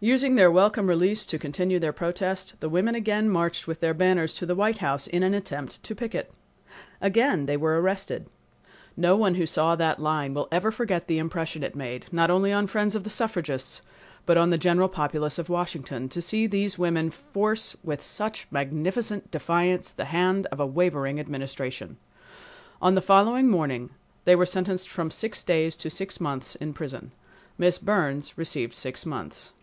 [0.00, 4.32] Using their welcome release to continue their protest, the women again marched with their banners
[4.34, 6.32] to the White House in an attempt to picket.
[7.00, 8.28] Again they were arrested.
[8.96, 12.52] No one who saw that line will ever forget the impression it made, not only
[12.52, 13.82] on friends of the suffragists,
[14.24, 19.32] but on the general populace of Washington, to see these women force with such magnificent
[19.32, 21.96] defiance the hand of a wavering Administration.
[22.80, 23.90] On the following morning
[24.26, 27.10] they were sentenced to from six days to six months in prison.
[27.58, 29.54] Miss Burns received six months.